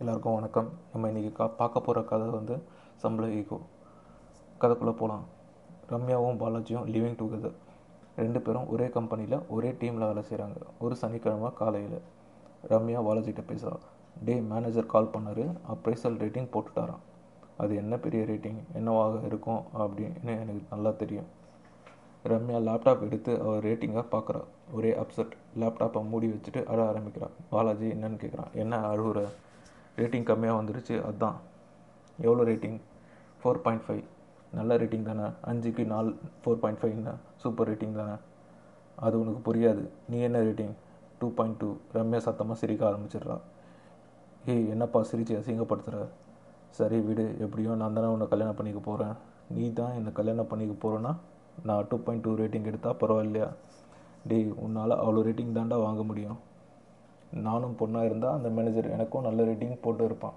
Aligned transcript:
எல்லாருக்கும் 0.00 0.34
வணக்கம். 0.34 0.70
நம்ம 0.92 1.08
இன்றைக்கி 1.08 1.32
கா 1.32 1.46
பார்க்க 1.46 1.80
போகிற 1.80 2.04
கதை 2.04 2.26
வந்து 2.28 2.62
சம்பள 2.96 3.28
ஈகோ. 3.28 3.58
கதைக்குள்ளே 4.60 4.92
போகலாம் 4.92 5.22
ரம்யாவும் 5.90 6.40
பாலாஜியும் 6.40 6.84
லிவிங் 6.94 7.16
டுகெதர் 7.20 7.54
ரெண்டு 8.16 8.40
பேரும் 8.40 8.68
ஒரே 8.68 8.88
கம்பெனியில் 8.88 9.38
ஒரே 9.48 9.70
டீமில் 9.70 10.06
வேலை 10.06 10.22
செய்கிறாங்க 10.30 10.58
ஒரு 10.78 10.96
சனிக்கிழமை 10.96 11.52
காலையில். 11.52 11.96
ரம்யா 12.68 13.00
பாலாஜிகிட்ட 13.06 13.44
பேசுகிறா 13.52 13.78
டே 14.24 14.40
மேனேஜர் 14.40 14.86
கால் 14.86 15.10
பண்ணார். 15.14 15.42
அப்ரைசல் 15.74 16.20
ரேட்டிங் 16.24 16.50
போட்டுட்டாராம். 16.56 17.02
அது 17.56 17.74
என்ன 17.76 17.98
பெரிய 17.98 18.24
ரேட்டிங் 18.24 18.60
என்னவாக 18.74 19.22
இருக்கும்? 19.22 19.62
அப்படின்னு 19.78 20.34
எனக்கு 20.42 20.62
நல்லா 20.70 20.90
தெரியும். 20.90 21.26
ரம்யா 22.24 22.60
லேப்டாப் 22.68 23.00
எடுத்து 23.00 23.40
அவர் 23.40 23.64
ரேட்டிங்காக 23.64 24.06
பார்க்குறா 24.10 24.44
ஒரே 24.72 24.92
அப்செட் 24.92 25.34
லேப்டாப்பை 25.62 26.08
மூடி 26.08 26.28
வச்சுட்டு 26.28 26.64
அழ 26.64 26.88
ஆரம்பிக்கிறான் 26.88 27.34
பாலாஜி 27.50 27.88
என்னன்னு 27.88 28.22
கேட்குறான் 28.24 28.52
என்ன 28.52 28.80
அழுகுற 28.92 29.20
ரேட்டிங் 30.00 30.26
கம்மியாக 30.30 30.58
வந்துருச்சு 30.60 30.94
அதுதான் 31.08 31.36
எவ்வளோ 32.26 32.44
ரேட்டிங் 32.50 32.78
ஃபோர் 33.40 33.60
பாயிண்ட் 33.64 33.84
ஃபைவ் 33.86 34.04
நல்ல 34.58 34.76
ரேட்டிங் 34.82 35.06
தானே. 35.08 35.26
அஞ்சுக்கு 35.50 35.82
நாலு 35.92 36.10
ஃபோர் 36.42 36.60
பாயிண்ட் 36.62 36.80
ஃபைவ்னா 36.80 37.14
சூப்பர் 37.42 37.68
ரேட்டிங் 37.70 37.96
தானே. 38.00 38.16
அது 39.06 39.14
உனக்கு 39.22 39.40
புரியாது. 39.48 39.82
நீ 40.10 40.18
என்ன 40.28 40.38
rating 40.48 40.74
two 41.20 41.28
point 41.38 41.58
two 41.60 41.68
Ramya 41.96 42.20
சத்தமாக 42.26 42.58
சிரிக்க 42.62 42.82
ஆரம்பிச்சிடுறா. 42.90 43.36
ஏய் 44.52 44.66
என்னப்பா 44.74 45.00
சிரிச்சு 45.10 45.34
அசிங்கப்படுத்துகிற 45.40 46.02
சரி 46.78 46.98
விடு 47.06 47.24
எப்படியோ 47.44 47.74
நான் 47.80 47.96
தானே 47.98 48.08
உன்னை 48.14 48.26
கல்யாணம் 48.32 48.58
பண்ணிக்க 48.58 48.80
போகிறேன் 48.88 49.14
நீ 49.56 49.64
தான் 49.78 49.94
என்னை 49.98 50.10
கல்யாணம் 50.18 50.50
பண்ணிக்க 50.50 50.74
போகிறேன்னா 50.82 51.12
நான் 51.68 51.86
டூ 51.90 51.96
பாயிண்ட் 52.06 52.24
டூ 52.26 52.32
ரேட்டிங் 52.40 52.68
எடுத்தால் 52.70 52.98
பரவாயில்லையா? 53.02 53.48
டேய் 54.30 54.48
உன்னால் 54.64 54.94
அவ்வளோ 55.02 55.22
ரேட்டிங் 55.28 55.56
தாண்டா 55.58 55.76
வாங்க 55.86 56.02
முடியும். 56.02 56.38
நானும் 57.32 57.76
பொண்ணாக 57.80 58.04
இருந்தால் 58.04 58.36
அந்த 58.38 58.48
மேனேஜர் 58.48 58.90
எனக்கும் 58.90 59.26
நல்ல 59.28 59.42
ரேட்டிங் 59.42 59.82
போட்டு 59.84 60.04
இருப்பான். 60.04 60.36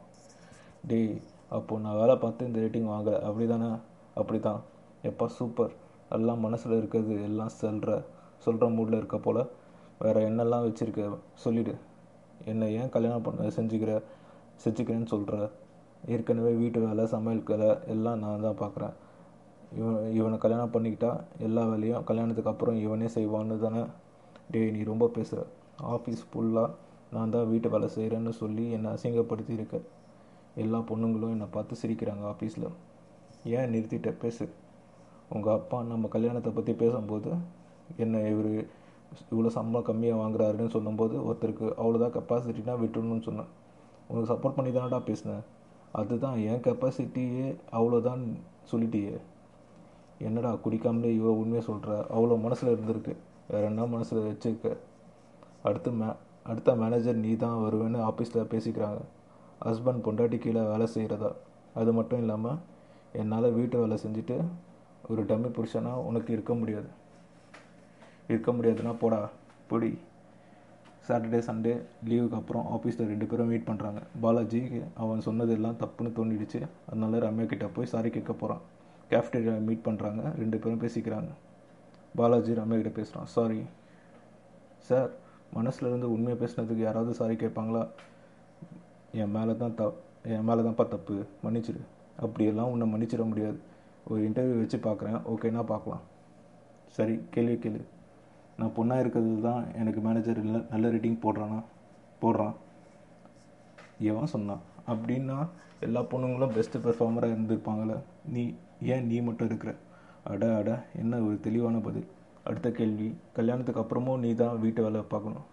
டேய் 0.90 1.22
அப்போது 1.50 1.82
நான் 1.84 2.00
வேலை 2.02 2.16
பார்த்து 2.16 2.48
இந்த 2.48 2.60
ரேட்டிங் 2.60 2.90
வாங்கலை. 2.94 3.20
அப்படி 3.22 3.48
தானே 3.48 3.70
அப்படி 4.16 4.40
தான் 4.40 4.62
எப்பா 5.04 5.26
சூப்பர். 5.26 5.74
எல்லாம் 6.10 6.40
மனசில் 6.40 6.78
இருக்கிறது 6.78 7.24
எல்லாம் 7.24 7.54
சொல்கிற 7.62 8.04
சொல்கிற 8.46 8.68
மூடில் 8.70 9.00
இருக்க 9.02 9.18
போல். 9.18 9.42
வேறு 10.00 10.20
என்னெல்லாம் 10.30 10.66
வச்சுருக்க? 10.66 11.18
சொல்லிவிடு 11.44 11.74
என்னை 12.46 12.68
ஏன் 12.76 12.90
கல்யாணம் 12.90 13.26
பண்ண 13.28 13.50
செஞ்சுக்கிற 13.58 13.94
செஞ்சுக்கிறேன்னு 14.64 15.12
சொல்கிற 15.14 15.38
ஏற்கனவே 16.14 16.52
வீட்டு 16.54 16.80
வேலை 16.88 17.06
சமையல் 17.14 17.44
வேலை 17.52 17.70
எல்லாம் 17.94 18.20
நான் 18.20 18.46
தான் 18.48 18.60
பார்க்குறேன். 18.62 18.94
இவன் 19.78 20.14
இவனை 20.20 20.38
கல்யாணம் 20.38 20.72
பண்ணிக்கிட்டா 20.76 21.10
எல்லா 21.48 21.64
வேலையும் 21.72 22.04
கல்யாணத்துக்கு 22.04 22.52
அப்புறம் 22.52 22.76
இவனே 22.76 23.08
செய்வான்னு 23.16 23.58
தானே? 23.66 23.82
டேய் 24.52 24.72
நீ 24.72 24.84
ரொம்ப 24.84 25.08
பேசுகிற 25.08 25.46
ஆஃபீஸ் 25.96 26.24
ஃபுல்லாக 26.30 26.70
நான் 27.14 27.34
தான் 27.36 27.50
வீட்டு 27.52 27.68
வேலை 27.74 27.88
செய்கிறேன்னு 27.96 28.32
சொல்லி 28.42 28.66
என்னை 28.76 28.90
அசிங்கப்படுத்தி 28.96 29.54
இருக்க 29.58 29.78
எல்லா 30.64 30.80
பொண்ணுங்களும் 30.90 31.34
என்னை 31.36 31.48
பார்த்து 31.56 31.80
சிரிக்கிறாங்க 31.82 32.24
ஆஃபீஸில் 32.34 32.68
ஏன் 33.58 33.72
நிறுத்திட்ட? 33.74 34.10
பேசு. 34.24 34.46
உங்கள் 35.36 35.56
அப்பா 35.60 35.78
நம்ம 35.92 36.08
கல்யாணத்தை 36.16 36.52
பற்றி 36.52 36.74
பேசும்போது 36.74 37.32
என்ன 38.04 38.22
இவர் 38.34 38.52
இவ்வளோ 39.32 39.52
சம்பளம் 39.58 39.88
கம்மியாக 39.90 40.20
வாங்குறாருன்னு 40.22 40.76
சொல்லும்போது 40.76 41.16
ஒருத்தருக்கு 41.28 41.68
அவ்வளோதான் 41.82 42.16
கெப்பாசிட்டினா 42.18 42.74
விட்டுணும்னு 42.84 43.28
சொன்னேன். 43.28 43.50
உனக்கு 44.10 44.32
சப்போர்ட் 44.34 44.58
பண்ணி 44.58 44.72
தானடா 44.78 45.00
பேசினேன். 45.10 45.44
அதுதான் 46.00 46.38
என் 46.50 46.64
கெப்பாசிட்டியே 46.68 47.48
அவ்வளோதான் 47.78 48.24
சொல்லிட்டியே. 48.72 49.16
என்னடா 50.28 50.52
குடிக்காமலே 50.66 51.12
இவ்வளோ 51.18 51.34
உண்மையை 51.42 51.64
சொல்கிற 51.70 51.92
அவ்வளோ 52.16 52.38
மனசில் 52.46 52.74
இருந்திருக்கு. 52.76 53.14
வேற 53.52 53.64
என்ன 53.72 53.86
மனசில் 53.96 54.26
வச்சுருக்க? 54.30 54.70
அடுத்து 55.68 55.92
மே 55.92 56.10
அடுத்த 56.50 56.76
மேனேஜர் 56.82 57.24
நீ 57.26 57.32
தான் 57.44 57.62
வருவேன்னு 57.66 58.00
ஆஃபீஸில் 58.10 58.50
பேசிக்கிறாங்க. 58.54 59.00
ஹஸ்பண்ட் 59.68 60.04
பொண்டாட்டி 60.06 60.38
கீழே 60.44 60.62
வேலை 60.72 60.88
செய்கிறதா 60.96 61.32
அது 61.80 61.92
மட்டும் 61.98 62.22
இல்லாமல் 62.24 62.60
என்னால் 63.22 63.56
வீட்டு 63.58 63.78
வேலை 63.84 63.98
செஞ்சுட்டு 64.04 64.38
ஒரு 65.12 65.22
டம்மி 65.30 65.50
புருஷனாக 65.58 66.06
உனக்கு 66.10 66.30
இருக்க 66.36 66.54
முடியாது. 66.62 66.90
இருக்க 68.32 68.50
முடியாதுன்னா 68.58 68.94
போடா 69.04 69.20
பொடி. 69.70 69.92
சாட்டர்டே 71.08 71.40
சண்டே 71.48 71.72
லீவுக்கு 72.10 72.38
அப்புறம் 72.40 72.66
ஆஃபீஸில் 72.76 73.10
ரெண்டு 73.12 73.26
பேரும் 73.30 73.50
மீட் 73.52 73.70
பண்ணுறாங்க 73.70 74.02
பாலாஜி 74.24 74.60
அவன் 75.04 75.24
சொன்னது 75.28 75.54
எல்லாம் 75.58 75.80
தப்புன்னு 75.84 76.12
தோண்டிடுச்சு. 76.18 76.60
அதனால 76.90 77.22
ரம்யா 77.26 77.46
கிட்டே 77.52 77.70
போய் 77.78 77.92
சாரி 77.94 78.10
கேட்க 78.18 78.34
போகிறான் 78.42 78.62
கேஃப்டேரியா 79.14 79.54
மீட் 79.70 79.88
பண்ணுறாங்க 79.88 80.22
ரெண்டு 80.42 80.58
பேரும் 80.64 80.84
பேசிக்கிறாங்க. 80.84 81.32
பாலாஜி 82.20 82.54
ரம்யா 82.60 82.78
கிட்ட 82.82 82.94
பேசுகிறான் 83.00 83.32
சாரி 83.38 83.60
சார் 84.90 85.10
மனசுலேருந்து 85.56 86.08
உண்மையை 86.16 86.36
பேசுனதுக்கு 86.42 86.84
யாராவது 86.88 87.14
சாரி 87.14 87.34
கேட்பாங்களா? 87.34 87.84
என் 89.12 89.32
மேலே 89.32 89.56
தான் 89.56 89.76
த 89.76 89.84
என் 90.24 90.44
மேலே 90.44 90.62
தான்ப்பா 90.62 90.88
தப்பு 90.88 91.16
மன்னிச்சிடு 91.44 91.82
அப்படியெல்லாம் 92.20 92.72
உன்னை 92.72 92.86
மன்னிச்சிட 92.94 93.26
முடியாது. 93.28 93.60
ஒரு 94.08 94.22
இன்டர்வியூ 94.30 94.58
வச்சு 94.58 94.78
பார்க்குறேன் 94.78 95.20
ஓகேனா 95.32 95.64
பார்க்கலாம் 95.64 96.04
சரி 96.98 97.16
கேள்வி 97.32 97.56
கேளு. 97.56 97.82
நான் 98.58 98.76
பொண்ணாக 98.78 99.00
இருக்கிறது 99.00 99.42
தான் 99.42 99.76
எனக்கு 99.76 100.02
மேனேஜர் 100.02 100.40
இல்லை 100.44 100.62
நல்ல 100.72 100.88
ரேட்டிங் 100.90 101.22
போடுறானா? 101.26 101.60
போடுறான். 102.22 102.56
எவன் 104.00 104.34
சொன்னான். 104.36 104.64
அப்படின்னா 104.88 105.38
எல்லா 105.80 106.02
பொண்ணுங்களும் 106.02 106.56
பெஸ்ட்டு 106.56 106.84
பெர்ஃபார்மராக 106.86 107.36
இருந்திருப்பாங்களே 107.36 107.98
நீ 108.26 108.44
ஏன் 108.84 109.08
நீ 109.08 109.22
மட்டும் 109.22 109.48
இருக்கிற? 109.48 109.72
அட 110.24 110.56
அட 110.56 110.86
என்ன 110.96 111.20
ஒரு 111.20 111.40
தெளிவான 111.40 111.78
பதில். 111.78 112.08
அடுத்த 112.50 112.70
கேள்வி 112.80 113.08
கல்யாணத்துக்கு 113.38 113.82
அப்புறமும் 113.84 114.22
நீ 114.26 114.30
தான் 114.42 114.62
வீட்டு 114.64 114.82
வேலை 114.86 115.02
பார்க்கணும். 115.14 115.48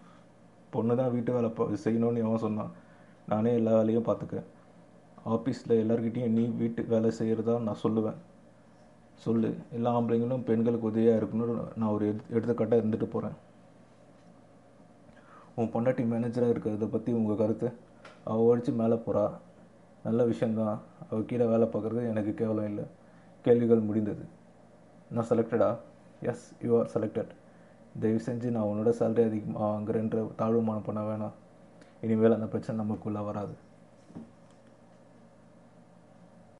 பொண்ணு 0.73 0.93
தான் 0.99 1.11
வீட்டு 1.15 1.31
வேலை 1.35 1.49
பா 1.57 1.65
செய்யணும்னு 1.83 2.23
எவன் 2.25 2.45
சொன்னான். 2.45 2.71
நானே 3.31 3.51
எல்லா 3.59 3.73
வேலையும் 3.79 4.07
பார்த்துக்கிறேன் 4.07 4.47
ஆஃபீஸில் 5.35 5.79
எல்லாருக்கிட்டேயும் 5.83 6.35
நீ 6.37 6.43
வீட்டு 6.61 6.81
வேலை 6.93 7.09
செய்கிறதா 7.19 7.55
நான் 7.67 7.83
சொல்லுவேன். 7.83 8.19
சொல்லு. 9.25 9.49
எல்லா 9.75 9.91
ஆம்பளைங்களும் 9.97 10.45
பெண்களுக்கு 10.47 10.89
உதவியாக 10.89 11.19
இருக்கணும்னு 11.19 11.55
நான் 11.81 11.93
ஒரு 11.95 12.05
எடு 12.09 12.21
எடுத்துக்காட்டாக 12.35 12.81
இருந்துட்டு 12.81 13.07
போகிறேன் 13.13 13.35
உன் 15.59 15.71
பொண்டாட்டி 15.73 16.03
மேனேஜராக 16.11 16.53
இருக்கிறத 16.53 16.87
பற்றி 16.95 17.11
உங்கள் 17.19 17.39
கருத்து? 17.41 17.67
அவள் 18.31 18.47
ஒழிச்சு 18.49 18.71
மேலே 18.81 18.97
போகிறா 19.05 19.25
நல்ல 20.07 20.23
விஷயந்தான் 20.31 20.75
அவள் 21.09 21.27
கீழே 21.29 21.45
வேலை 21.53 21.67
பார்க்குறது 21.73 22.01
எனக்கு 22.11 22.33
கேவலம் 22.41 22.69
இல்லை. 22.71 22.85
கேள்விகள் 23.45 23.87
முடிந்தது. 23.87 24.23
நான் 25.15 25.29
செலக்டடா 25.31 25.69
எஸ் 26.21 26.53
யூ 26.61 26.79
ஆர் 26.79 26.89
செலக்டட் 26.93 27.31
தயவு 27.99 28.19
செஞ்சு 28.25 28.49
நான் 28.51 28.63
உன்னோட 28.63 28.89
சேலரி 28.89 29.23
அதிகமாக 29.23 29.65
வாங்குறேன்ற 29.65 30.31
தாழ்வுமானம் 30.37 30.83
பண்ண 30.83 31.01
வேணாம். 31.01 31.31
இனிமேல் 32.01 32.33
அந்த 32.33 32.45
பிரச்சனை 32.45 32.85
நமக்குள்ளே 32.85 33.19
வராது. 33.19 33.53